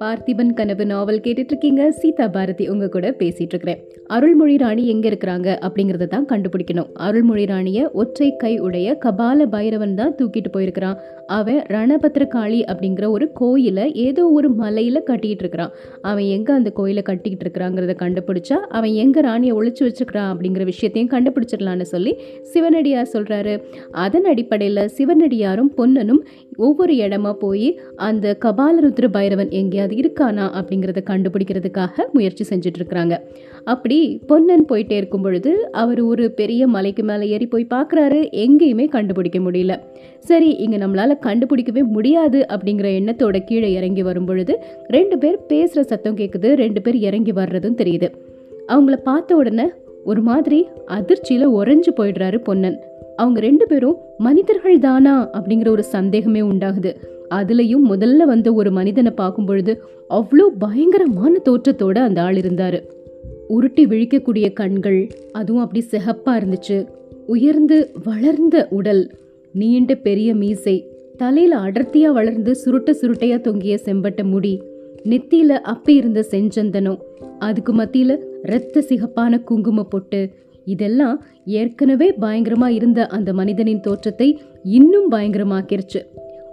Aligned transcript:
பார்த்திபன் 0.00 0.52
கனவு 0.58 0.84
நாவல் 0.90 1.18
கேட்டுட்டு 1.24 1.52
இருக்கீங்க 1.52 1.82
சீதா 1.90 2.26
பாரதி 2.34 2.64
உங்க 2.72 2.86
கூட 2.88 3.06
பேசிட்டு 3.18 3.52
இருக்கிறேன் 3.54 3.80
அருள்மொழி 4.14 4.54
ராணி 4.62 4.82
எங்க 4.92 5.04
இருக்கிறாங்க 5.10 5.48
அப்படிங்கறத 5.66 6.06
தான் 6.14 6.26
கண்டுபிடிக்கணும். 6.30 6.88
அருள்மொழி 7.06 7.44
ராணிய 7.50 7.80
ஒற்றை 8.00 8.28
கை 8.36 8.52
உடைய 8.66 8.96
கபால 9.04 9.46
பைரவன் 9.54 9.94
தான் 9.94 10.14
தூக்கிட்டு 10.18 10.50
போயிருக்கிறான். 10.52 10.96
அவன் 11.38 11.60
ரணபத்ரகாளி 11.74 12.60
அப்படிங்கிற 12.70 13.04
ஒரு 13.16 13.26
கோயிலை 13.32 13.84
ஏதோ 14.06 14.22
ஒரு 14.36 14.48
மலையில 14.62 15.02
கட்டிட்டு 15.10 15.44
இருக்கிறான் 15.44 15.74
அவன் 16.02 16.26
எங்க 16.36 16.48
அந்த 16.54 16.72
கோயிலை 16.78 17.02
கட்டிக்கிட்டு 17.02 17.46
இருக்கிறாங்கிறத 17.46 17.96
கண்டுபிடிச்சா 18.04 18.58
அவன் 18.78 18.94
எங்க 19.04 19.20
ராணியை 19.28 19.54
ஒழிச்சு 19.58 19.84
வச்சிருக்கிறான் 19.88 20.30
அப்படிங்கிற 20.32 20.64
விஷயத்தையும் 20.72 21.12
கண்டுபிடிச்சிடலான்னு 21.14 21.88
சொல்லி 21.94 22.14
சிவனடியார் 22.54 23.12
சொல்றாரு. 23.12 23.54
அதன் 24.06 24.28
அடிப்படையில் 24.32 24.82
சிவனடியாரும் 24.98 25.70
பொன்னனும் 25.78 26.22
ஒவ்வொரு 26.56 26.94
இடமா 27.04 27.34
போய் 27.44 27.68
அந்த 28.08 28.36
கபாலருத்ர 28.46 29.06
பைரவன் 29.18 29.54
எங்கேயாவது 29.60 29.88
இருக்கானா 29.98 30.44
அப்படிங்கிறத 30.58 31.00
கண்டுபிடிக்கிறதுக்காக 31.10 32.04
முயற்சி 32.12 32.44
செஞ்சுட்டு 32.50 32.78
இருக்கிறாங்க 32.80 33.14
அப்படி 33.64 33.96
பொன்னன் 34.26 34.64
போயிட்டே 34.68 34.96
இருக்கும் 35.00 35.22
பொழுது 35.22 35.52
அவர் 35.82 36.00
ஒரு 36.00 36.30
பெரிய 36.30 36.66
மலைக்கு 36.66 37.02
மேலே 37.02 37.28
ஏறி 37.28 37.46
போய் 37.46 37.66
பார்க்குறாரு. 37.74 38.20
எங்கேயுமே 38.44 38.86
கண்டுபிடிக்க 38.88 39.38
முடியல. 39.38 39.74
சரி 40.18 40.50
இங்கே 40.64 40.76
நம்மளால் 40.76 41.16
கண்டுபிடிக்கவே 41.26 41.82
முடியாது 41.96 42.46
அப்படிங்கிற 42.48 42.88
எண்ணத்தோட 43.00 43.38
கீழே 43.44 43.72
இறங்கி 43.72 44.02
வரும் 44.02 44.24
பொழுது 44.24 44.56
ரெண்டு 44.86 45.18
பேர் 45.18 45.38
பேசுகிற 45.46 45.82
சத்தம் 45.82 46.16
கேட்குது 46.16 46.50
ரெண்டு 46.54 46.82
பேர் 46.82 46.96
இறங்கி 47.08 47.32
வர்றதும் 47.32 47.78
தெரியுது. 47.82 48.10
அவங்கள 48.68 48.96
பார்த்த 49.10 49.36
உடனே 49.36 49.68
ஒரு 50.04 50.20
மாதிரி 50.22 50.60
அதிர்ச்சியில் 50.86 51.48
உறைஞ்சு 51.48 51.90
போயிடுறாரு 51.96 52.38
பொன்னன். 52.48 52.78
அவங்க 53.16 53.40
ரெண்டு 53.40 53.66
பேரும் 53.66 53.96
மனிதர்கள் 54.18 54.78
தானா 54.78 55.14
அப்படிங்கிற 55.38 55.68
ஒரு 55.68 55.82
சந்தேகமே 55.82 56.40
உண்டாகுது. 56.40 56.92
அதுலயும் 57.30 57.86
முதல்ல 57.90 58.16
வந்த 58.16 58.52
ஒரு 58.52 58.70
மனிதனை 58.70 59.10
பார்க்கும் 59.10 59.44
பொழுது 59.44 59.82
அவ்வளோ 60.10 60.46
பயங்கரமான 60.58 61.40
தோற்றத்தோட 61.44 61.98
அந்த 61.98 62.22
ஆள் 62.22 62.36
இருந்தார். 62.36 62.82
உருட்டி 63.48 63.86
விழிக்கக்கூடிய 63.86 64.52
கண்கள் 64.52 65.08
அதுவும் 65.32 65.62
அப்படி 65.62 65.84
சிகப்பா 65.90 66.32
இருந்துச்சு. 66.32 66.86
உயர்ந்து 67.26 67.90
வளர்ந்த 68.04 68.66
உடல் 68.70 69.10
நீண்ட 69.52 69.94
பெரிய 69.94 70.34
மீசை 70.34 70.88
தலையில 71.16 71.56
அடர்த்தியா 71.56 72.12
வளர்ந்து 72.12 72.56
சுருட்ட 72.64 72.94
சுருட்டையா 73.00 73.40
தொங்கிய 73.40 73.78
செம்பட்ட 73.84 74.24
முடி 74.24 74.62
நெத்தியில 75.04 75.58
அப்பி 75.64 75.90
இருந்த 75.90 76.26
செஞ்சந்தனம் 76.30 76.98
அதுக்கு 77.38 77.74
மத்தியில 77.74 78.16
இரத்த 78.42 78.80
சிகப்பான 78.80 79.42
குங்கும 79.42 79.84
பொட்டு 79.84 80.30
இதெல்லாம் 80.64 81.24
ஏற்கனவே 81.44 82.14
பயங்கரமா 82.20 82.68
இருந்த 82.68 83.06
அந்த 83.06 83.32
மனிதனின் 83.32 83.80
தோற்றத்தை 83.80 84.40
இன்னும் 84.62 85.10
பயங்கரமாக்கிருச்சு. 85.10 86.02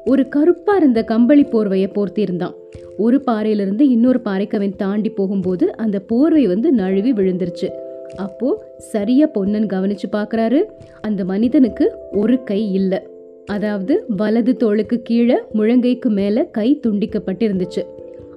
ஒரு 0.09 0.27
கருப்பாக 0.27 0.80
இருந்த 0.80 1.03
கம்பளி 1.03 1.44
போர்வையை 1.44 1.88
போர்த்தியிருந்தான் 1.95 2.55
ஒரு 2.97 3.22
பாறையிலிருந்து 3.22 3.89
இன்னொரு 3.89 4.19
பாறைக்கு 4.19 4.58
அவன் 4.58 4.75
தாண்டி 4.75 5.09
போகும்போது 5.09 5.77
அந்த 5.77 6.00
போர்வை 6.00 6.47
வந்து 6.47 6.72
நழுவி 6.72 7.11
விழுந்துருச்சு. 7.13 7.67
அப்போ 8.16 8.50
சரியா 8.78 9.25
பொன்னன் 9.25 9.66
கவனிச்சு 9.66 10.08
பார்க்குறாரு 10.11 10.59
அந்த 11.02 11.25
மனிதனுக்கு 11.25 11.91
ஒரு 12.11 12.44
கை 12.44 12.73
இல்லை. 12.73 13.00
அதாவது 13.45 14.05
வலது 14.17 14.55
தோளுக்கு 14.55 15.02
கீழே 15.02 15.38
முழங்கைக்கு 15.53 16.09
மேல 16.09 16.44
கை 16.44 16.80
துண்டிக்கப்பட்டிருந்துச்சு. 16.88 17.83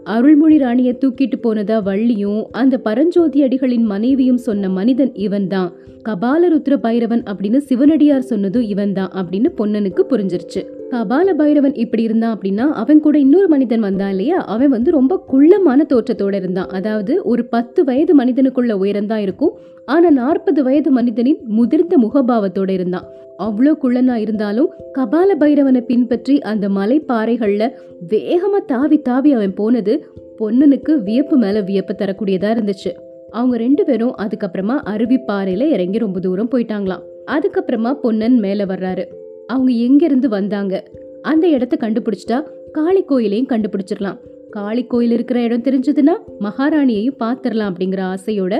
அருள்மொழி 0.04 0.58
ராணியை 0.58 0.94
தூக்கிட்டு 0.94 1.38
போனதா 1.42 1.78
வள்ளியும் 1.82 2.42
அந்த 2.52 2.78
பரஞ்சோதி 2.78 3.42
அடிகளின் 3.42 3.86
மனைவியும் 3.94 4.42
சொன்ன 4.48 4.68
மனிதன் 4.68 5.14
இவன்தான். 5.14 5.72
கபாலருத்ர 6.08 6.76
பைரவன் 6.76 7.22
அப்படின்னு 7.22 7.56
சிவனடியார் 7.56 8.30
சொன்னதும் 8.32 8.62
இவன்தான் 8.62 9.10
அப்படின்னு 9.14 9.50
பொன்னனுக்கு 9.58 10.04
புரிஞ்சிருச்சு. 10.08 10.62
கபால 10.92 11.34
பைரவன் 11.34 11.74
இப்படி 11.74 12.02
இருந்தான் 12.02 12.38
அப்படின்னா 12.38 12.64
அவன் 12.72 13.00
கூட 13.00 13.18
இன்னொரு 13.18 13.48
மனிதன் 13.48 13.80
வந்தான் 13.80 14.10
இல்லையா? 14.10 14.44
அவன் 14.44 14.68
வந்து 14.68 14.90
ரொம்ப 14.90 15.22
குள்ளமான 15.26 15.86
தோற்றத்தோட 15.88 16.34
இருந்தான். 16.34 16.68
அதாவது 16.68 17.22
ஒரு 17.24 17.44
பத்து 17.44 17.84
வயது 17.84 18.24
மனிதனுக்குள்ள 18.24 18.72
உயரம் 18.72 19.06
தான் 19.06 19.20
இருக்கும். 19.20 19.52
ஆனா 19.84 20.10
நாற்பது 20.10 20.62
வயது 20.62 20.90
மனிதனின் 20.90 21.40
முதிர்ந்த 21.46 21.96
முகபாவத்தோட 21.98 22.70
இருந்தான். 22.70 23.06
அவ்வளோ 23.38 23.72
குள்ளனா 23.82 24.14
இருந்தாலும் 24.14 24.70
கபால 24.98 25.36
பைரவனை 25.38 25.80
பின்பற்றி 25.80 26.40
அந்த 26.40 26.68
மலை 26.68 27.04
பாறைகள்ல 27.08 27.70
வேகமா 28.08 28.60
தாவி 28.66 28.98
தாவி 28.98 29.32
அவன் 29.32 29.54
போனது 29.54 30.06
பொன்னனுக்கு 30.38 31.02
வியப்பு 31.02 31.36
மேல 31.36 31.60
வியப்பு 31.60 31.94
தரக்கூடியதா 31.94 32.50
இருந்துச்சு. 32.56 32.92
அவங்க 33.30 33.56
ரெண்டு 33.56 33.84
பேரும் 33.84 34.14
அதுக்கப்புறமா 34.18 34.76
அருவி 34.92 35.20
பாறையில 35.28 35.62
இறங்கி 35.68 35.98
ரொம்ப 35.98 36.20
தூரம் 36.20 36.50
போயிட்டாங்களாம். 36.50 37.02
அதுக்கப்புறமா 37.30 37.92
பொன்னன் 37.94 38.38
மேல 38.38 38.64
வர்றாரு. 38.64 39.04
அவங்க 39.52 39.72
எங்கேருந்து 39.86 40.28
வந்தாங்க? 40.36 40.74
அந்த 41.22 41.46
இடத்த 41.48 41.74
கண்டுபிடிச்சிட்டா 41.80 42.38
காளி 42.72 43.02
கோயிலையும் 43.02 43.50
கண்டுபிடிச்சிடலாம். 43.52 44.18
காளி 44.50 44.82
கோயில் 44.92 45.14
இருக்கிற 45.16 45.38
இடம் 45.46 45.66
தெரிஞ்சதுன்னா 45.66 46.14
மகாராணியையும் 46.46 47.18
பார்த்துடலாம் 47.22 47.70
அப்படிங்கிற 47.72 48.00
ஆசையோட 48.14 48.54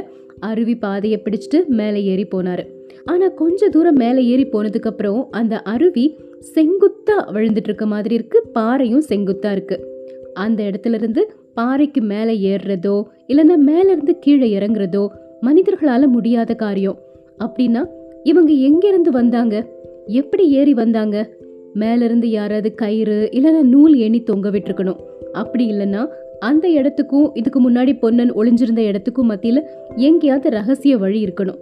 அருவி 0.49 0.75
பாதையை 0.75 1.19
பிடிச்சிட்டு 1.25 1.59
மேலே 1.78 2.01
ஏறி 2.05 2.27
போனார். 2.34 2.65
ஆனால் 3.05 3.34
கொஞ்ச 3.34 3.69
தூரம் 3.69 4.01
மேலே 4.03 4.23
ஏறி 4.25 4.45
போனதுக்கப்புறம் 4.53 5.23
அந்த 5.31 5.55
அருவி 5.75 6.05
செங்குத்தாக 6.55 7.25
விழுந்துட்டு 7.33 7.71
இருக்க 7.71 7.87
மாதிரி 7.87 8.15
இருக்குது 8.19 8.49
பாறையும் 8.53 9.05
செங்குத்தாக 9.11 9.57
இருக்குது 9.57 9.87
அந்த 10.34 10.61
இடத்துல 10.62 10.99
இருந்து 11.01 11.22
பாறைக்கு 11.55 12.01
மேலே 12.12 12.34
ஏறுறதோ 12.51 12.97
இல்லைன்னா 13.31 13.57
மேலேருந்து 13.69 14.15
கீழே 14.19 14.49
இறங்குறதோ 14.59 15.05
மனிதர்களால் 15.41 16.15
முடியாத 16.17 16.55
காரியம். 16.55 16.99
அப்படின்னா 17.45 17.83
இவங்க 18.22 18.53
எங்கேருந்து 18.69 19.11
வந்தாங்க? 19.11 19.57
எப்படி 20.10 20.44
ஏறி 20.50 20.75
வந்தாங்க? 20.75 21.16
மேலேருந்து 21.81 22.25
யாராவது 22.25 22.75
கயிறு 22.75 23.28
இல்லைன்னா 23.32 23.62
நூல் 23.62 23.94
எண்ணி 23.94 24.21
தொங்க 24.22 24.50
விட்டுருக்கணும். 24.50 25.00
அப்படி 25.32 25.65
இல்லைன்னா 25.72 26.03
அந்த 26.38 26.69
இடத்துக்கும் 26.69 27.31
இதுக்கு 27.34 27.71
முன்னாடி 27.71 27.98
பொன்னன் 27.98 28.32
ஒளிஞ்சிருந்த 28.32 28.78
இடத்துக்கும் 28.78 29.26
மத்தியில் 29.26 29.60
எங்கேயாவது 29.97 30.50
ரகசிய 30.50 30.97
வழி 30.97 31.25
இருக்கணும். 31.25 31.60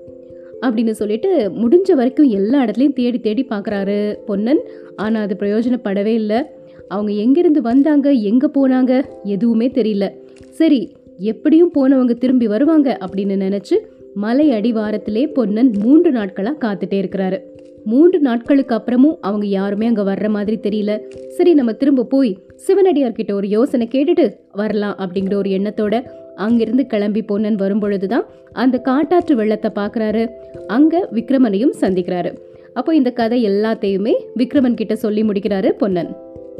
அப்படின்னு 0.66 0.90
சொல்லிட்டு 0.90 1.30
முடிஞ்ச 1.62 1.92
வரைக்கும் 1.92 2.28
எல்லா 2.28 2.64
இடத்துலையும் 2.64 2.92
தேடி 2.92 3.18
தேடி 3.20 3.46
பார்க்குறாரு 3.50 3.98
பொன்னன். 4.26 4.62
ஆனால் 4.96 5.22
அது 5.22 5.36
பிரயோஜனப்படவே 5.40 6.14
இல்லை. 6.20 6.40
அவங்க 6.88 7.12
எங்கேருந்து 7.24 7.60
வந்தாங்க 7.70 8.10
எங்கே 8.30 8.48
போனாங்க 8.58 8.92
எதுவுமே 9.24 9.68
தெரியல. 9.68 10.06
சரி 10.50 10.80
எப்படியும் 11.32 11.72
போனவங்க 11.74 12.14
திரும்பி 12.14 12.46
வருவாங்க 12.46 12.98
அப்படின்னு 13.04 13.36
நினச்சி 13.46 13.76
மலை 14.14 14.50
அடிவாரத்திலே 14.50 15.22
பொன்னன் 15.34 15.70
மூன்று 15.82 16.10
நாட்களாக 16.12 16.60
காத்துட்டே 16.64 16.96
இருக்கிறாரு. 17.02 17.38
மூன்று 17.84 18.18
நாட்களுக்கு 18.20 18.74
அப்புறமும் 18.78 19.16
அவங்க 19.20 19.46
யாருமே 19.46 19.86
அங்கே 19.86 20.02
வர்ற 20.02 20.28
மாதிரி 20.28 20.56
தெரியல. 20.66 20.92
சரி 21.36 21.54
நம்ம 21.54 21.72
திரும்ப 21.72 22.06
போய் 22.14 22.32
சிவனடியார்கிட்ட 22.66 23.32
ஒரு 23.32 23.48
யோசனை 23.48 23.88
கேட்டுட்டு 23.94 24.26
வரலாம் 24.60 24.96
அப்படிங்கிற 25.02 25.34
ஒரு 25.34 25.50
எண்ணத்தோட 25.50 26.02
அங்கிருந்து 26.36 26.86
கிளம்பி 26.86 27.22
பொன்னன் 27.22 27.56
வரும்பொழுது 27.56 28.06
தான் 28.06 28.26
அந்த 28.52 28.76
காட்டாற்று 28.88 29.34
வெள்ளத்தை 29.36 29.70
பார்க்குறாரு. 29.78 30.24
அங்கே 30.66 31.00
விக்ரமனையும் 31.16 31.74
சந்திக்கிறாரு. 31.82 32.32
அப்போ 32.74 32.94
இந்த 32.94 33.10
கதை 33.10 33.38
எல்லாத்தையுமே 33.50 34.14
விக்ரமன் 34.40 34.78
கிட்ட 34.80 34.96
சொல்லி 34.96 35.22
முடிக்கிறாரு 35.22 35.70
பொன்னன். 35.82 36.10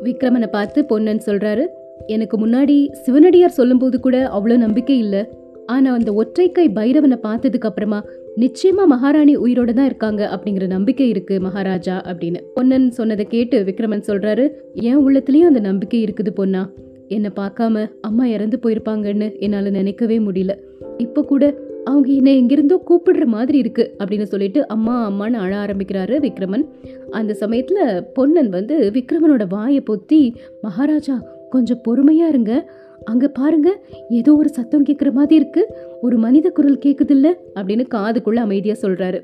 விக்ரமனை 0.04 0.48
பார்த்து 0.56 0.84
பொன்னன் 0.84 1.26
சொல்கிறாரு 1.26 1.66
எனக்கு 2.06 2.36
முன்னாடி 2.38 2.76
சிவனடியார் 3.04 3.58
சொல்லும்போது 3.58 4.00
கூட 4.00 4.16
அவ்வளோ 4.36 4.56
நம்பிக்கை 4.56 4.98
இல்லை. 4.98 5.22
ஆனால் 5.66 5.96
அந்த 5.98 6.10
ஒற்றைக்கை 6.12 6.66
பைரவனை 6.78 7.18
பார்த்ததுக்கு 7.26 7.68
அப்புறமா 7.68 7.98
நிச்சயமா 8.38 8.86
மகாராணி 8.86 9.36
உயிரோட 9.36 9.72
தான் 9.72 9.84
இருக்காங்க 9.84 10.22
அப்படிங்கிற 10.34 10.66
நம்பிக்கை 10.66 11.08
இருக்கு 11.08 11.40
மகாராஜா 11.40 12.00
அப்படின்னு. 12.00 12.40
பொன்னன் 12.54 12.90
சொன்னதை 12.90 13.24
கேட்டு 13.24 13.62
விக்ரமன் 13.62 14.02
சொல்றாரு 14.06 14.50
என் 14.72 14.96
உள்ளத்துலயும் 14.96 15.48
அந்த 15.50 15.60
நம்பிக்கை 15.60 16.04
இருக்குது 16.04 16.30
பொன்னா. 16.30 16.70
என்னை 17.08 17.30
பார்க்காம 17.36 17.90
அம்மா 18.00 18.26
இறந்து 18.26 18.58
போயிருப்பாங்கன்னு 18.62 19.38
என்னால 19.38 19.70
நினைக்கவே 19.70 20.18
முடியல. 20.18 20.50
இப்போ 20.96 21.22
கூட 21.22 21.54
அவங்க 21.84 22.08
என்னை 22.12 22.36
எங்கிருந்தோ 22.36 22.82
கூப்பிடுற 22.88 23.24
மாதிரி 23.24 23.58
இருக்கு 23.58 23.94
அப்படின்னு 23.98 24.22
சொல்லிட்டு 24.22 24.68
அம்மா 24.68 25.10
அம்மான்னு 25.10 25.32
அழ 25.32 25.56
ஆரம்பிக்கிறாரு 25.56 26.18
விக்ரமன். 26.18 26.64
அந்த 27.10 27.36
சமயத்துல 27.40 28.00
பொன்னன் 28.14 28.48
வந்து 28.48 28.92
விக்ரமனோட 28.94 29.48
வாயை 29.48 29.82
பொத்தி 29.90 30.34
மகாராஜா 30.62 31.22
கொஞ்சம் 31.50 31.80
பொறுமையா 31.88 32.28
இருங்க. 32.28 32.72
அங்கே 33.04 33.28
பாருங்க 33.28 33.76
ஏதோ 34.08 34.36
ஒரு 34.36 34.48
சத்தம் 34.48 34.84
கேட்குற 34.84 35.12
மாதிரி 35.12 35.34
இருக்கு. 35.34 35.74
ஒரு 36.02 36.18
மனித 36.18 36.50
குரல் 36.50 36.82
கேட்குதில்ல 36.86 37.28
அப்படின்னு 37.54 37.84
காதுக்குள்ள 37.94 38.34
அமைதியாக 38.34 38.88
சொல்கிறாரு 38.88 39.20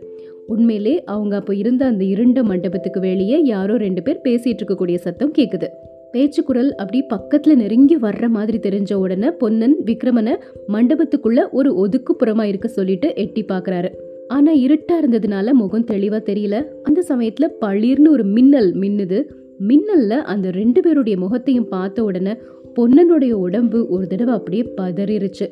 உண்மையிலே 0.47 1.05
அவங்க 1.05 1.37
அப்போ 1.37 1.55
இருந்த 1.55 1.85
அந்த 1.87 2.05
இருண்ட 2.05 2.43
மண்டபத்துக்கு 2.43 3.00
வெளியே 3.00 3.43
யாரோ 3.43 3.76
ரெண்டு 3.76 4.03
பேர் 4.03 4.21
பேசிட்டு 4.25 4.61
இருக்கக்கூடிய 4.62 4.94
சத்தம் 4.94 5.32
கேட்குது 5.38 5.69
பேச்சு 6.12 6.43
குரல் 6.43 6.75
அப்படி 6.75 7.03
பக்கத்தில் 7.03 7.56
நெருங்கி 7.56 7.97
வர்ற 7.97 8.29
மாதிரி 8.29 8.59
தெரிஞ்ச 8.59 8.94
உடனே 8.94 9.31
பொன்னன் 9.31 9.76
விக்ரமனை 9.85 10.35
மண்டபத்துக்குள்ள 10.69 11.49
ஒரு 11.50 11.71
ஒதுக்குப்புறமா 11.85 12.43
இருக்க 12.43 12.69
சொல்லிட்டு 12.69 13.15
எட்டி 13.15 13.44
பார்க்குறாரு 13.44 13.91
ஆனால் 14.29 14.56
இருட்டா 14.56 14.94
இருந்ததுனால 15.03 15.53
முகம் 15.53 15.85
தெளிவாக 15.85 16.32
தெரியல. 16.32 16.67
அந்த 16.82 17.03
சமயத்தில் 17.03 17.56
பளிர்னு 17.61 18.09
ஒரு 18.09 18.25
மின்னல் 18.25 18.76
மின்னுது. 18.79 19.23
மின்னலில் 19.59 20.11
அந்த 20.11 20.50
ரெண்டு 20.50 20.82
பேருடைய 20.82 21.19
முகத்தையும் 21.19 21.69
பார்த்த 21.69 22.05
உடனே 22.05 22.37
பொன்னனுடைய 22.76 23.31
உடம்பு 23.31 23.88
ஒரு 23.88 24.06
தடவை 24.06 24.35
அப்படியே 24.35 24.73
பதறிடுச்சு 24.81 25.47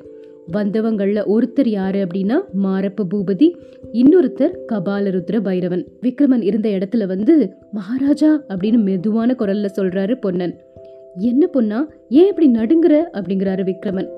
வந்தவங்களில் 0.53 1.27
ஒருத்தர் 1.27 1.69
யார் 1.69 1.95
அப்படின்னா 1.95 2.35
மாரப்ப 2.63 3.03
பூபதி 3.11 3.53
இன்னொருத்தர் 3.93 4.55
கபாலருத்ர 4.73 5.41
பைரவன். 5.41 5.85
விக்ரமன் 6.03 6.43
இருந்த 6.43 6.69
இடத்துல 6.69 7.07
வந்து 7.07 7.55
மகாராஜா 7.73 8.45
அப்படின்னு 8.49 8.79
மெதுவான 8.79 9.37
குரல்ல 9.39 9.69
சொல்றாரு 9.77 10.21
பொன்னன். 10.21 10.61
என்ன 11.17 11.49
பொண்ணா 11.53 11.87
ஏன் 12.09 12.29
இப்படி 12.29 12.51
நடுங்குற? 12.51 13.05
அப்படிங்கிறாரு 13.13 13.73
விக்ரமன். 13.73 14.09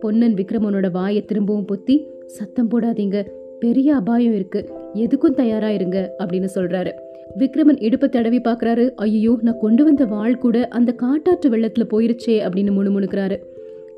பொன்னன் 0.00 0.34
விக்ரமனோட 0.34 0.90
வாயை 0.90 1.24
திரும்பவும் 1.24 1.66
பொத்தி 1.72 2.06
சத்தம் 2.26 2.70
போடாதீங்க 2.70 3.28
பெரிய 3.64 3.88
அபாயம் 3.94 4.34
இருக்கு. 4.34 4.60
எதுக்கும் 4.94 5.38
தயாரா 5.40 5.70
இருங்க 5.70 5.98
அப்படின்னு 6.18 6.48
சொல்றாரு. 6.54 6.92
விக்ரமன் 7.38 7.80
இடுப்பை 7.86 8.08
தடவி 8.08 8.38
பார்க்குறாரு. 8.38 8.84
ஐயோ 9.04 9.32
நான் 9.42 9.60
கொண்டு 9.60 9.82
வந்த 9.84 10.04
வாள் 10.04 10.36
கூட 10.38 10.56
அந்த 10.68 10.90
காட்டாற்று 11.02 11.48
வெள்ளத்தில் 11.48 11.90
போயிருச்சே 11.92 12.36
அப்படின்னு 12.46 12.72
முணுமுணுக்கிறாரு. 12.78 13.36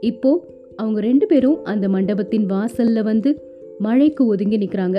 இப்போ 0.00 0.30
அவங்க 0.76 1.00
ரெண்டு 1.00 1.26
பேரும் 1.26 1.58
அந்த 1.64 1.88
மண்டபத்தின் 1.88 2.46
வாசல்ல 2.46 3.02
வந்து 3.02 3.30
மழைக்கு 3.78 4.22
ஒதுங்கி 4.26 4.58
நிற்கிறாங்க 4.58 4.98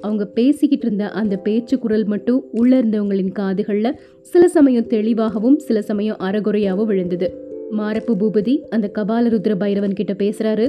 அவங்க 0.00 0.24
பேசிக்கிட்டு 0.38 0.86
இருந்த 0.86 1.04
அந்த 1.20 1.34
பேச்சு 1.36 1.78
குரல் 1.78 2.04
மட்டும் 2.04 2.40
உள்ள 2.52 2.72
இருந்தவங்களின் 2.80 3.32
காதுகளில் 3.32 3.98
சில 4.30 4.48
சமயம் 4.48 4.86
தெளிவாகவும் 4.86 5.58
சில 5.58 5.80
சமயம் 5.82 6.20
அறகுறையாகவும் 6.20 6.90
விழுந்தது. 6.90 7.28
மாரப்பு 7.70 8.14
பூபதி 8.20 8.54
அந்த 8.74 8.86
கபாலருத்ர 8.98 9.54
பைரவன் 9.58 9.98
கிட்ட 9.98 10.14
பேசுறாரு. 10.22 10.66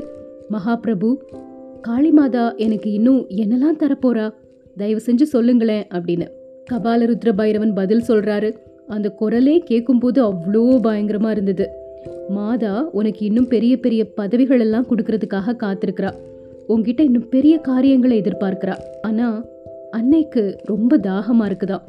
மகாபிரபு 0.51 1.09
காளிமாதா 1.87 2.55
எனக்கு 2.55 2.91
இன்னும் 2.91 3.27
என்னெல்லாம் 3.29 3.79
தரப்போறா? 3.79 4.33
தயவு 4.77 5.01
செஞ்சு 5.05 5.21
சொல்லுங்களேன் 5.21 5.83
அப்படின்னு. 5.93 6.27
கபாலருத்ர 6.71 7.31
பைரவன் 7.35 7.73
பதில் 7.73 8.03
சொல்றாரு. 8.07 8.55
அந்த 8.87 9.09
குரலே 9.09 9.59
கேட்கும்போது 9.59 10.23
அவ்வளோ 10.23 10.79
பயங்கரமா 10.83 11.29
இருந்தது. 11.29 11.69
மாதா 12.29 12.89
உனக்கு 12.91 13.25
இன்னும் 13.25 13.47
பெரிய 13.47 13.77
பெரிய 13.77 14.05
பதவிகள் 14.05 14.59
எல்லாம் 14.59 14.85
கொடுக்கறதுக்காக 14.85 15.55
காத்திருக்கிறா. 15.59 16.13
உங்ககிட்ட 16.67 17.03
இன்னும் 17.03 17.29
பெரிய 17.29 17.57
காரியங்களை 17.57 18.21
எதிர்பார்க்கிறா. 18.21 18.77
ஆனா 19.01 19.45
அன்னைக்கு 19.91 20.57
ரொம்ப 20.63 20.97
தாகமா 20.97 21.41
இருக்குதா. 21.41 21.81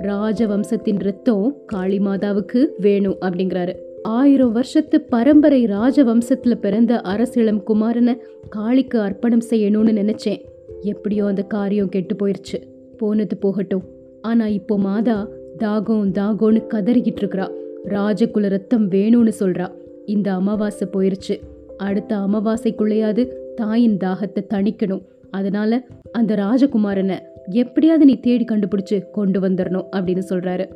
ராஜவம்சத்தின் 0.00 0.98
ரத்தம் 0.98 1.56
காளி 1.66 1.98
மாதாவுக்கு 1.98 2.66
வேணும் 2.78 3.16
அப்படிங்கிறாரு. 3.20 3.74
ஆயிரம் 4.08 4.52
வருஷத்து 4.52 5.00
பரம்பரை 5.00 5.64
ராஜவம்சத்தில் 5.64 6.54
பிறந்த 6.54 7.00
அரசிளம் 7.04 7.60
குமாரனை 7.66 8.14
காளிக்கு 8.56 8.98
அர்ப்பணம் 8.98 9.42
செய்யணும்னு 9.50 9.92
நினைச்சேன். 10.00 10.40
எப்படியோ 10.80 11.24
அந்த 11.26 11.42
காரியம் 11.42 11.88
கெட்டு 11.88 12.14
போயிருச்சு. 12.14 12.58
போனது 12.96 13.36
போகட்டும். 13.36 13.84
ஆனா 14.22 14.46
இப்போ 14.46 14.78
மாதா 14.78 15.28
தாகம் 15.58 16.12
தாகோன்னு 16.18 16.62
கதறிக்கிட்டு 16.74 17.20
இருக்கிறா 17.20 17.46
ராஜகுல 17.84 18.48
ரத்தம் 18.48 18.90
வேணும்னு 18.90 19.32
சொல்றா. 19.40 19.68
இந்த 20.04 20.32
அமாவாசை 20.32 20.88
போயிருச்சு. 20.92 21.36
அடுத்த 21.76 22.16
அமாவாசைக்குள்ளேயாவது 22.16 23.28
தாயின் 23.54 23.96
தாகத்தை 23.96 24.44
தணிக்கணும். 24.54 25.04
அதனால 25.30 25.86
அந்த 26.12 26.34
ராஜகுமாரனை 26.34 27.18
எப்படியாவது 27.48 28.04
நீ 28.04 28.14
தேடி 28.16 28.44
கண்டுபிடிச்சு 28.44 29.10
கொண்டு 29.12 29.40
வந்துடணும் 29.40 29.88
அப்படின்னு 29.96 30.22
சொல்றாரு. 30.30 30.66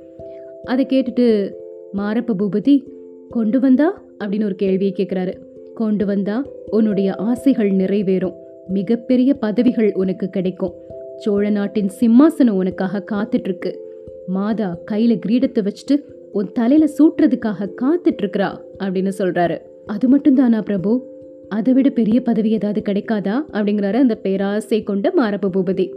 அதை 0.64 0.86
கேட்டுட்டு 0.86 1.52
மாரப்ப 1.94 2.34
பூபதி 2.38 2.74
கொண்டு 3.30 3.60
வந்தா? 3.60 4.02
அப்படின்னு 4.18 4.44
ஒரு 4.44 4.54
கேள்வியை 4.54 4.94
கேட்குறாரு 4.96 5.34
கொண்டு 5.74 6.06
வந்தா 6.06 6.44
உன்னுடைய 6.70 7.14
ஆசைகள் 7.14 7.70
நிறைவேறும். 7.70 8.34
மிகப்பெரிய 8.68 9.34
பதவிகள் 9.34 9.92
உனக்கு 9.94 10.28
கிடைக்கும். 10.28 10.72
சோழ 11.16 11.50
நாட்டின் 11.50 11.90
சிம்மாசனம் 12.00 12.50
உனக்காக 12.50 13.04
காத்துட்ருக்கு. 13.12 13.74
மாதா 14.26 14.78
கையில் 14.84 15.18
கிரீடத்தை 15.26 15.58
வச்சுட்டு 15.62 15.96
உன் 16.32 16.50
தலையில் 16.52 16.90
சூட்டுறதுக்காக 16.98 17.68
காத்துட்ருக்குறா 17.82 18.58
அப்படின்னு 18.78 19.12
சொல்கிறாரு 19.18 19.58
அது 19.86 20.16
மட்டும்தானா 20.16 20.60
பிரபு? 20.60 21.06
அதை 21.48 21.72
விட 21.72 21.88
பெரிய 21.88 22.22
பதவி 22.22 22.50
ஏதாவது 22.50 22.82
கிடைக்காதா? 22.88 23.34
அப்படிங்கிறாரு 23.52 23.94
அந்த 23.94 24.14
பேராசை 24.14 24.82
கொண்ட 24.82 25.12
மாரப்ப 25.16 25.48
பூபதி. 25.52 25.94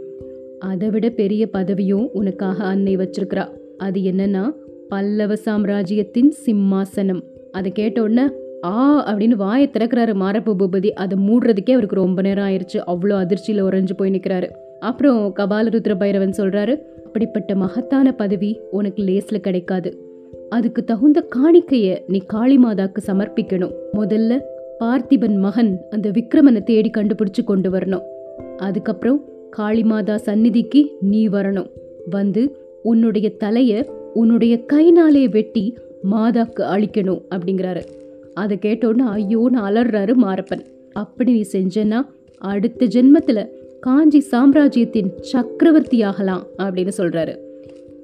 அதை 0.58 0.90
விட 0.90 1.08
பெரிய 1.08 1.48
பதவியும் 1.52 2.08
உனக்காக 2.12 2.64
அன்னை 2.64 2.96
வச்சிருக்கிறா. 2.96 3.48
அது 3.76 4.00
என்னன்னா 4.00 4.52
பல்லவ 4.94 5.36
சாம்ராஜ்யத்தின் 5.46 6.32
சிம்மாசனம். 6.44 7.22
அதை 7.52 7.70
கேட்ட 7.72 7.98
உடனே 8.02 8.24
ஆ 8.66 8.82
அப்படின்னு 9.10 9.36
வாயை 9.42 9.66
திறக்கிறாரு 9.72 10.12
மாரப்ப 10.22 10.52
பூபதி. 10.60 10.90
அதை 11.02 11.16
மூடுறதுக்கே 11.26 11.72
அவருக்கு 11.76 11.96
ரொம்ப 11.96 12.20
நேரம் 12.22 12.46
ஆயிடுச்சு 12.48 12.78
அவ்வளோ 12.92 13.16
அதிர்ச்சியில் 13.22 13.64
உறைஞ்சு 13.64 13.94
போய் 13.96 14.12
நிற்கிறாரு 14.14 14.48
அப்புறம் 14.80 15.20
கபாலருத்ர 15.38 15.94
பைரவன் 16.02 16.38
சொல்கிறாரு 16.38 16.74
அப்படிப்பட்ட 17.06 17.50
மகத்தான 17.62 18.06
பதவி 18.20 18.50
உனக்கு 18.70 19.02
லேஸில் 19.04 19.44
கிடைக்காது. 19.46 19.90
அதுக்கு 20.48 20.80
தகுந்த 20.84 21.18
காணிக்கையை 21.36 21.94
நீ 22.12 22.18
காளிமாதாக்கு 22.32 23.00
சமர்ப்பிக்கணும். 23.06 23.74
முதல்ல 23.98 24.32
பார்த்திபன் 24.80 25.38
மகன் 25.46 25.72
அந்த 25.90 26.08
விக்ரமனை 26.10 26.62
தேடி 26.70 26.90
கண்டுபிடிச்சு 26.90 27.44
கொண்டு 27.44 27.70
வரணும். 27.70 28.04
அதுக்கப்புறம் 28.56 29.20
காளிமாதா 29.58 30.16
சந்நிதிக்கு 30.28 30.82
நீ 31.12 31.22
வரணும். 31.36 31.70
வந்து 32.16 32.42
உன்னுடைய 32.82 33.26
தலையை 33.44 33.78
உன்னுடைய 34.14 34.64
கைனாலே 34.64 35.28
வெட்டி 35.28 35.78
மாதாக்கு 36.10 36.62
அழிக்கணும் 36.74 37.22
அப்படிங்கிறாரு. 37.30 37.82
அதை 38.34 38.58
கேட்டோன்னு 38.62 39.04
ஐயோன்னு 39.14 39.58
அலறாரு 39.66 40.12
மாரப்பன். 40.22 40.64
அப்படி 40.92 41.32
நீ 41.32 41.44
செஞ்சேன்னா 41.52 42.00
அடுத்த 42.38 42.86
ஜென்மத்தில் 42.86 43.48
காஞ்சி 43.80 44.20
சாம்ராஜ்யத்தின் 44.20 45.12
சக்கரவர்த்தி 45.20 46.02
ஆகலாம் 46.02 46.46
அப்படின்னு 46.58 46.92
சொல்கிறாரு 46.98 47.36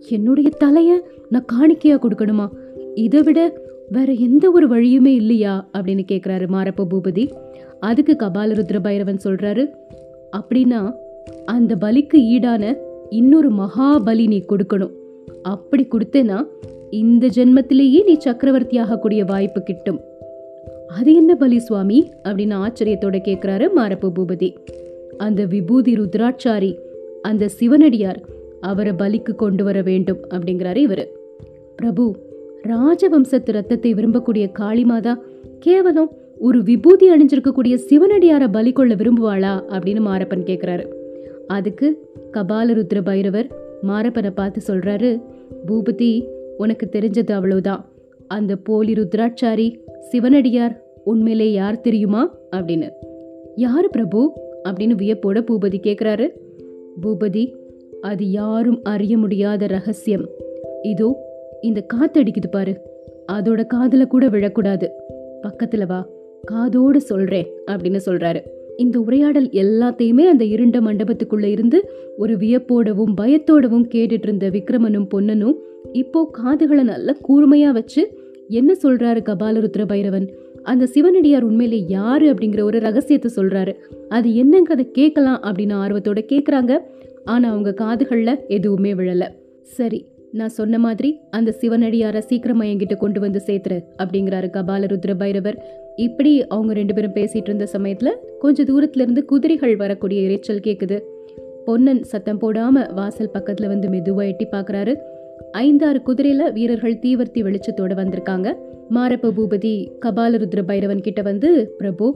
என்னுடைய 0.09 0.49
தலையை 0.49 1.01
நான் 1.29 1.45
காணிக்கையாக 1.53 2.09
கொடுக்கணுமா? 2.09 2.49
இதை 2.95 3.23
விட 3.23 3.61
வேற 3.89 4.13
எந்த 4.13 4.51
ஒரு 4.51 4.69
வழியுமே 4.69 5.07
இல்லையா? 5.07 5.69
அப்படின்னு 5.73 6.05
கேட்குறாரு 6.13 6.47
மாரப்ப 6.53 6.87
பூபதி. 6.91 7.31
அதுக்கு 7.81 8.17
கபாலருத்ர 8.19 8.79
பைரவன் 8.83 9.19
சொல்கிறாரு 9.25 9.69
அப்படின்னா 10.37 10.93
அந்த 11.45 11.77
பலிக்கு 11.81 12.15
ஈடான 12.15 12.75
இன்னொரு 13.09 13.51
மகாபலி 13.53 14.27
நீ 14.27 14.45
கொடுக்கணும். 14.49 14.93
அப்படி 15.43 15.89
கொடுத்தேன்னா 15.91 16.47
இந்த 16.91 17.27
ஜென்மத்திலேயே 17.27 18.05
நீ 18.05 18.17
சக்கரவர்த்தி 18.19 18.79
ஆகக்கூடிய 18.79 19.25
வாய்ப்பு 19.25 19.63
கிட்டும். 19.63 20.01
அது 20.89 21.15
என்ன 21.15 21.35
பலி 21.35 21.59
சுவாமி? 21.59 22.11
அப்படின்னு 22.25 22.67
ஆச்சரியத்தோட 22.67 23.21
கேட்குறாரு 23.25 23.69
மாரப்பு 23.77 24.13
பூபதி. 24.19 24.55
அந்த 25.17 25.45
விபூதி 25.45 25.95
ருத்ராட்சாரி 25.95 26.77
அந்த 27.23 27.49
சிவனடியார் 27.49 28.21
அவரை 28.61 28.93
பலிக்கு 28.93 29.35
கொண்டு 29.35 29.65
வர 29.65 29.83
வேண்டும் 29.83 30.19
அப்படிங்கிறாரு 30.31 30.77
இவர். 30.77 31.09
பிரபு 31.77 32.17
ராஜவம்சத்து 32.69 33.53
ரத்தத்தை 33.53 33.95
விரும்பக்கூடிய 33.95 34.51
காளிமாதா 34.59 35.15
கேவலம் 35.59 36.11
ஒரு 36.39 36.63
விபூதி 36.63 37.11
அணிஞ்சிருக்கக்கூடிய 37.11 37.79
சிவனடியாரை 37.89 38.49
பலி 38.53 38.73
கொள்ள 38.73 38.95
விரும்புவாளா 38.95 39.63
அப்படின்னு 39.69 40.01
மாரப்பன் 40.01 40.45
கேட்குறாரு 40.45 40.87
அதுக்கு 41.47 42.09
கபாலருத்ர 42.33 43.01
பைரவர் 43.05 43.47
மாரப்பனை 43.83 44.31
பார்த்து 44.31 44.61
சொல்கிறாரு 44.67 45.23
பூபதி 45.67 46.29
உனக்கு 46.57 46.89
தெரிஞ்சது 46.93 47.33
அவ்வளவுதான். 47.33 47.89
அந்த 48.29 48.57
போலி 48.57 48.93
ருத்ராட்சாரி 48.93 49.79
சிவனடியார் 50.01 50.83
உண்மையிலே 51.05 51.53
யார் 51.53 51.81
தெரியுமா? 51.81 52.37
அப்படின்னு. 52.51 52.91
யார் 53.57 53.89
பிரபு? 53.89 54.33
அப்படின்னு 54.69 54.95
வியப்போட 55.03 55.45
பூபதி 55.51 55.81
கேட்குறாரு 55.83 56.29
பூபதி 57.03 57.55
அது 58.01 58.31
யாரும் 58.31 58.81
அறிய 58.83 59.19
முடியாத 59.19 59.67
ரகசியம். 59.67 60.29
இதோ 60.83 61.17
இந்த 61.61 61.87
காத்தடிக்குது 61.95 62.49
பாரு. 62.51 62.81
அதோட 63.33 63.67
காதில் 63.67 64.07
கூட 64.07 64.27
விழக்கூடாது. 64.27 64.89
பக்கத்தில் 65.41 65.87
வா. 65.87 66.09
காதோடு 66.45 67.01
சொல்கிறேன் 67.01 67.47
அப்படின்னு 67.71 68.01
சொல்கிறாரு 68.07 68.41
இந்த 68.83 68.97
உரையாடல் 69.01 69.49
எல்லாத்தையுமே 69.63 70.25
அந்த 70.33 70.45
இருண்ட 70.45 70.79
மண்டபத்துக்குள்ளே 70.81 71.51
இருந்து 71.57 71.79
ஒரு 72.17 72.35
வியப்போடவும் 72.37 73.15
பயத்தோடவும் 73.21 73.87
கேட்டுட்டு 73.95 74.27
இருந்த 74.29 74.49
விக்ரமனும் 74.51 75.09
பொன்னனும் 75.09 75.57
இப்போ 75.93 76.21
காதுகளை 76.33 76.85
நல்ல 76.85 77.13
கூர்மையாக 77.23 77.77
வச்சு 77.79 78.03
என்ன 78.51 78.71
சொல்கிறாரு 78.83 79.21
கபாலருத்ர 79.29 79.83
பைரவன்? 79.85 80.27
அந்த 80.63 80.85
சிவனடியார் 80.87 81.43
உண்மையிலே 81.43 81.81
யாரு 81.89 82.27
அப்படிங்கிற 82.33 82.63
ஒரு 82.63 82.79
ரகசியத்தை 82.79 83.31
சொல்கிறாரு 83.37 83.73
அது 84.09 84.29
என்னங்கிறத 84.43 84.85
கேட்கலாம் 84.99 85.43
அப்படின்னு 85.49 85.77
ஆர்வத்தோட 85.85 86.23
கேட்குறாங்க 86.33 86.73
ஆனால் 87.25 87.53
அவங்க 87.53 87.71
காதுகளில் 87.83 88.41
எதுவுமே 88.49 88.93
விழலை. 88.95 89.29
சரி 89.77 90.01
நான் 90.33 90.57
சொன்ன 90.57 90.79
மாதிரி 90.79 91.11
அந்த 91.31 91.55
சிவனடியாரை 91.61 92.21
சீக்கிரமாக 92.27 92.71
என்கிட்ட 92.71 92.97
கொண்டு 92.97 93.21
வந்து 93.21 93.41
சேர்த்துரு 93.47 93.79
அப்படிங்கிறாரு 94.03 94.49
கபாலருத்ர 94.57 95.15
பைரவர். 95.15 95.59
இப்படி 96.01 96.47
அவங்க 96.47 96.73
ரெண்டு 96.73 96.95
பேரும் 96.95 97.15
பேசிட்டு 97.15 97.49
இருந்த 97.49 97.67
சமயத்துல 97.73 98.09
கொஞ்சம் 98.39 98.67
தூரத்துல 98.67 99.01
இருந்து 99.01 99.25
குதிரைகள் 99.25 99.77
வரக்கூடிய 99.77 100.21
இறைச்சல் 100.29 100.65
கேக்குது. 100.67 100.97
பொன்னன் 101.65 102.03
சத்தம் 102.03 102.41
போடாம 102.41 102.93
வாசல் 102.95 103.31
பக்கத்துல 103.35 103.67
வந்து 103.67 103.89
மெதுவா 103.89 104.27
எட்டி 104.27 104.47
பாக்குறாரு. 104.47 104.93
ஐந்தாறு 105.53 106.01
குதிரையில 106.07 106.53
வீரர்கள் 106.53 107.01
தீவர்த்தி 107.03 107.43
வெளிச்சத்தோட 107.43 107.95
வந்திருக்காங்க. 108.01 108.55
மாரப்ப 108.91 109.31
பூபதி 109.37 109.75
கபாலருத்ர 110.07 110.63
பைரவன் 110.63 111.01
கிட்ட 111.01 111.23
வந்து 111.23 111.75
பிரபு 111.79 112.07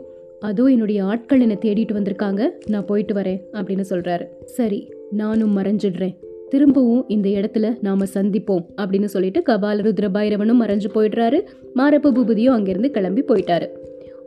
அதோ 0.40 0.64
என்னுடைய 0.64 1.04
ஆட்கள் 1.04 1.40
என்னை 1.40 1.58
தேடிட்டு 1.60 1.94
வந்திருக்காங்க. 1.98 2.48
நான் 2.66 2.86
போயிட்டு 2.86 3.14
வரேன் 3.14 3.40
அப்படின்னு 3.52 3.84
சொல்றாரு. 3.90 4.26
சரி 4.44 4.80
நானும் 5.10 5.56
மறைஞ்சிடுறேன். 5.56 6.16
திரும்பவும் 6.50 7.04
இந்த 7.08 7.28
இடத்துல 7.28 7.76
நாம 7.80 8.04
சந்திப்போம் 8.14 8.64
அப்படின்னு 8.76 9.04
சொல்லிட்டு 9.04 9.42
கபால 9.48 10.10
பைரவனும் 10.12 10.62
மறைஞ்சு 10.62 10.88
போயிடுறாரு. 10.94 11.40
மாரப்ப 11.74 12.10
பூபதியும் 12.10 12.56
அங்கிருந்து 12.56 12.90
கிளம்பி 12.90 13.22
போயிட்டாரு. 13.22 13.68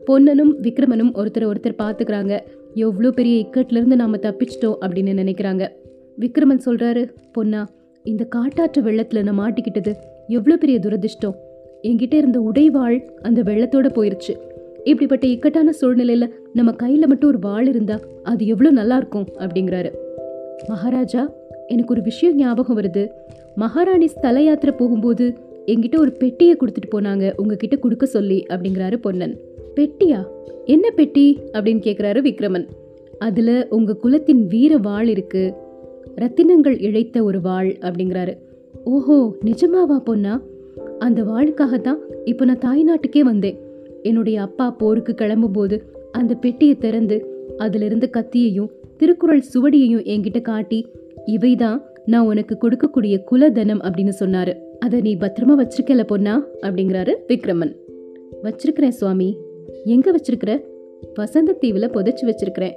பொன்னனும் 0.05 0.61
விக்ரமனும் 0.61 1.11
ஒருத்தர் 1.13 1.49
ஒருத்தர் 1.51 1.81
பார்த்துக்கிறாங்க. 1.83 2.39
எவ்வளோ 2.73 3.09
பெரிய 3.11 3.45
இக்கட்ல 3.45 3.79
இருந்து 3.79 3.95
நாம 3.95 4.17
தப்பிச்சிட்டோம் 4.17 4.77
அப்படின்னு 4.81 5.13
நினைக்கிறாங்க. 5.13 5.67
விக்ரமன் 6.19 6.65
சொல்றாரு 6.65 7.09
பொன்னா 7.31 7.67
இந்த 8.03 8.27
காட்டாற்று 8.35 8.81
வெள்ளத்துல 8.81 9.23
நான் 9.23 9.39
மாட்டிக்கிட்டது 9.39 9.93
எவ்வளோ 10.27 10.57
பெரிய 10.57 10.79
துரதிர்ஷ்டம். 10.79 11.35
என்கிட்ட 11.83 12.13
இருந்த 12.13 12.39
உடைவாள் 12.39 12.99
அந்த 13.21 13.41
வெள்ளத்தோட 13.41 13.87
போயிருச்சு. 13.95 14.35
இப்படிப்பட்ட 14.83 15.27
இக்கட்டான 15.27 15.73
சூழ்நிலையில 15.81 16.29
நம்ம 16.53 16.71
கையில 16.83 17.05
மட்டும் 17.05 17.29
ஒரு 17.29 17.39
வாள் 17.39 17.67
இருந்தா 17.67 17.99
அது 18.23 18.45
எவ்வளோ 18.45 18.71
நல்லா 18.71 18.97
இருக்கும் 18.97 19.27
அப்படிங்கிறாரு. 19.39 19.91
மகாராஜா 20.67 21.31
எனக்கு 21.67 21.93
ஒரு 21.93 22.01
விஷயம் 22.01 22.35
ஞாபகம் 22.35 22.77
வருது. 22.77 23.07
மகாராணி 23.55 24.07
ஸ்தல 24.07 24.41
யாத்திரை 24.41 24.75
போகும்போது 24.77 25.37
என்கிட்ட 25.65 25.97
ஒரு 25.97 26.11
பெட்டியை 26.11 26.55
கொடுத்துட்டு 26.55 26.95
போனாங்க. 26.95 27.33
உங்ககிட்ட 27.35 27.75
கொடுக்க 27.75 28.05
சொல்லி 28.05 28.45
அப்படிங்கிறாரு 28.49 28.95
பொன்னன். 28.95 29.37
பெட்டியா? 29.75 30.25
என்ன 30.65 30.89
பெட்டி? 30.89 31.39
அப்படின்னு 31.53 31.81
கேட்குறாரு 31.87 32.19
விக்ரமன். 32.21 32.67
அதில் 33.19 33.67
உங்கள் 33.69 33.97
குலத்தின் 33.97 34.47
வீர 34.47 34.77
வாள் 34.77 35.07
இருக்கு. 35.07 35.53
ரத்தினங்கள் 36.15 36.81
இழைத்த 36.81 37.23
ஒரு 37.23 37.41
வாள் 37.41 37.77
அப்படிங்கிறாரு. 37.81 38.37
ஓஹோ 38.83 39.35
நிஜமாவா 39.45 39.97
பொன்னா? 39.99 40.41
அந்த 40.99 41.23
வாளுக்காக 41.23 41.81
தான் 41.81 41.99
இப்போ 42.25 42.45
நான் 42.45 42.65
தாய்நாட்டுக்கே 42.65 43.19
வந்தேன். 43.19 43.57
என்னுடைய 44.03 44.41
அப்பா 44.41 44.71
போருக்கு 44.71 45.15
கிளம்பும்போது 45.17 45.79
அந்த 46.11 46.33
பெட்டியை 46.33 46.75
திறந்து 46.75 47.17
அதிலிருந்து 47.57 48.09
கத்தியையும் 48.13 48.71
திருக்குறள் 48.97 49.43
சுவடியையும் 49.53 50.05
என்கிட்ட 50.05 50.41
காட்டி 50.41 50.87
இவைதான் 51.27 51.81
நான் 52.05 52.25
உனக்கு 52.25 52.57
கொடுக்கக்கூடிய 52.61 53.23
குலதனம் 53.31 53.81
அப்படின்னு 53.81 54.11
சொன்னாரு. 54.19 54.55
அதை 54.79 55.01
நீ 55.01 55.15
பத்திரமா 55.15 55.57
வச்சிருக்கல 55.57 56.03
பொண்ணா? 56.03 56.43
அப்படிங்கிறாரு 56.61 57.15
விக்ரமன். 57.27 57.75
வச்சிருக்கிறேன் 58.43 58.89
சுவாமி. 58.89 59.37
எங்க 59.85 60.15
வச்சிருக்கிற? 60.15 60.61
வசந்த 61.13 61.57
தீவுல 61.61 61.89
புதைச்சு 61.93 62.21
வச்சிருக்கிறேன். 62.21 62.71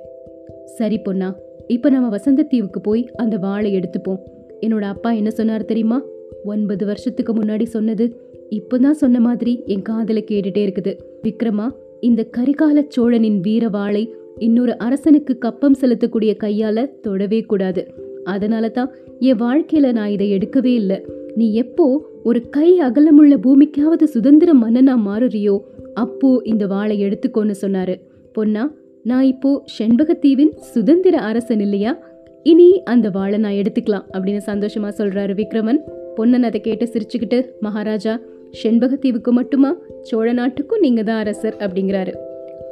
சரி 0.65 0.99
பொண்ணா 0.99 1.35
இப்ப 1.67 1.91
நம்ம 1.91 2.09
வசந்த 2.09 2.43
தீவுக்கு 2.43 2.81
போய் 2.81 3.11
அந்த 3.17 3.37
வாழை 3.37 3.81
எடுத்துப்போம். 3.81 4.19
என்னோட 4.61 4.81
அப்பா 4.81 5.13
என்ன 5.13 5.31
சொன்னார் 5.31 5.65
தெரியுமா? 5.65 6.03
ஒன்பது 6.45 6.87
வருஷத்துக்கு 6.87 7.35
முன்னாடி 7.35 7.63
சொன்னது. 7.63 8.21
இப்போதான் 8.51 8.91
சொன்ன 8.91 9.21
மாதிரி 9.21 9.63
என் 9.67 9.83
காதல 9.83 10.19
கேட்டுட்டே 10.19 10.67
இருக்குது. 10.67 10.97
விக்ரமா 11.23 11.71
இந்த 12.01 12.27
கரிகால 12.37 12.85
சோழனின் 12.89 13.41
வீர 13.41 13.69
வாளை 13.69 14.15
இன்னொரு 14.39 14.79
அரசனுக்கு 14.79 15.39
கப்பம் 15.39 15.77
செலுத்தக்கூடிய 15.81 16.35
கையால 16.43 17.01
தொடவே 17.01 17.41
கூடாது. 17.41 18.00
அதனால 18.25 18.69
தான் 18.69 18.91
என் 19.19 19.41
வாழ்க்கையில 19.41 19.93
நான் 19.93 20.09
இதை 20.09 20.33
எடுக்கவே 20.33 20.73
இல்லை. 20.75 21.07
நீ 21.35 21.53
எப்போ 21.53 22.07
ஒரு 22.25 22.49
கை 22.49 22.81
அகலமுள்ள 22.81 23.37
பூமிக்காவது 23.37 24.03
சுதந்திர 24.03 24.55
மன்னனா 24.55 24.95
மாறுறியோ 25.07 25.59
அப்போ 25.95 26.41
இந்த 26.45 26.67
வாளை 26.67 27.03
எடுத்துக்கோன்னு 27.03 27.55
சொன்னாரு. 27.61 28.01
பொன்னா 28.33 28.73
நான் 29.03 29.23
இப்போ 29.23 29.65
செண்பகத்தீவின் 29.79 30.57
சுதந்திர 30.57 31.19
அரசன் 31.19 31.61
இல்லையா? 31.61 31.99
இனி 32.43 32.83
அந்த 32.83 33.11
வாளை 33.11 33.39
நான் 33.39 33.53
எடுத்துக்கலாம் 33.53 34.05
அப்படின்னு 34.13 34.41
சந்தோஷமா 34.47 34.89
சொல்றாரு 34.99 35.35
விக்ரமன். 35.35 35.79
பொன்னன் 36.15 36.43
அதை 36.43 36.61
கேட்டு 36.61 36.89
சிரிச்சுக்கிட்டு 36.93 37.45
மகாராஜா 37.61 38.21
செண்பகத்தீவுக்கு 38.63 39.31
மட்டுமா? 39.31 39.77
சோழ 40.01 40.33
நாட்டுக்கும் 40.33 40.81
நீங்க 40.81 41.03
தான் 41.03 41.19
அரசர் 41.19 41.57
அப்படிங்கிறாரு. 41.59 42.15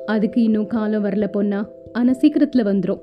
அதுக்கு 0.06 0.42
இன்னும் 0.42 0.66
காலம் 0.66 1.04
வரல 1.04 1.26
பொன்னா. 1.32 1.68
ஆனா 1.92 2.12
சீக்கிரத்துல 2.12 2.56
வந்துரும். 2.56 2.98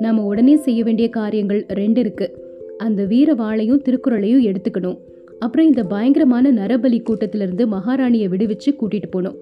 நாம் 0.00 0.18
உடனே 0.18 0.56
செய்ய 0.56 0.82
வேண்டிய 0.82 1.08
காரியங்கள் 1.08 1.66
ரெண்டு 1.80 2.00
இருக்குது 2.02 2.34
அந்த 2.76 3.04
வீர 3.04 3.34
வாளையும் 3.34 3.82
திருக்குறளையும் 3.86 4.44
எடுத்துக்கணும். 4.48 4.98
அப்புறம் 5.38 5.66
இந்த 5.66 5.82
பயங்கரமான 5.82 6.52
நரபலி 6.52 7.02
கூட்டத்திலிருந்து 7.02 7.66
மகாராணியை 7.66 8.28
விடுவிச்சு 8.32 8.70
கூட்டிகிட்டு 8.80 9.10
போகணும் 9.10 9.36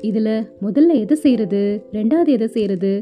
இதில் 0.00 0.46
முதல்ல 0.66 0.94
எதை 0.94 1.16
செய்கிறது 1.16 1.60
ரெண்டாவது 1.92 2.26
எதை 2.26 2.48
செய்கிறது 2.48 2.92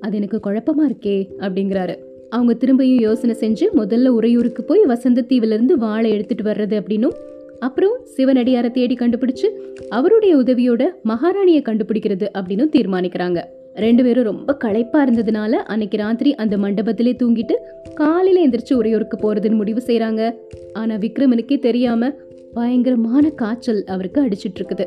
அது 0.00 0.16
எனக்கு 0.16 0.40
குழப்பமாக 0.40 0.88
இருக்கே 0.90 1.18
அப்படிங்கிறாரு. 1.40 1.94
அவங்க 2.30 2.52
திரும்பியும் 2.54 3.02
யோசனை 3.08 3.36
செஞ்சு 3.40 3.66
முதல்ல 3.80 4.06
உறையூருக்கு 4.06 4.64
போய் 4.64 4.84
வசந்த 4.84 5.26
தீவிலிருந்து 5.30 5.76
வாழை 5.76 6.10
எடுத்துட்டு 6.10 6.46
வர்றது 6.50 6.76
அப்படின்னும் 6.80 7.18
அப்புறம் 7.60 7.98
சிவனடியாரை 8.16 8.70
தேடி 8.70 8.94
கண்டுபிடிச்சு 8.94 9.48
அவருடைய 9.88 10.36
உதவியோட 10.36 10.82
மகாராணியை 11.12 11.62
கண்டுபிடிக்கிறது 11.68 12.26
அப்படின்னு 12.38 12.66
தீர்மானிக்கிறாங்க. 12.76 13.40
ரெண்டு 13.74 14.02
பேரும் 14.02 14.24
ரொம்ப 14.24 14.56
களைப்பாக 14.56 15.10
இருந்ததுனால 15.10 15.50
அன்னைக்கு 15.50 15.96
ராத்திரி 15.96 16.34
அந்த 16.34 16.56
மண்டபத்திலே 16.56 17.16
தூங்கிட்டு 17.22 17.52
காலையில் 17.94 18.50
எந்திரிச்சு 18.50 18.74
உறையூருக்கு 18.74 19.16
போகிறதுன்னு 19.16 19.54
முடிவு 19.54 19.82
செய்கிறாங்க 19.86 20.34
ஆனால் 20.72 20.98
விக்ரமனுக்கே 20.98 21.58
தெரியாமல் 21.58 22.14
பயங்கரமான 22.52 23.30
காய்ச்சல் 23.30 23.84
அவருக்கு 23.84 24.22
அடிச்சிட்ருக்குது 24.22 24.86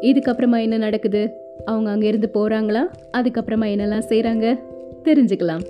இதுக்கப்புறமா 0.00 0.60
என்ன 0.60 0.76
நடக்குது? 0.76 1.30
அவங்க 1.64 1.96
அங்கேருந்து 1.96 2.28
இருந்து 2.34 2.90
அதுக்கப்புறமா 3.12 3.64
என்னெல்லாம் 3.64 4.02
செய்கிறாங்க 4.08 4.58
தெரிஞ்சுக்கலாம். 5.04 5.60